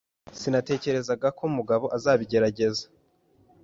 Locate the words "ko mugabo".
1.37-1.85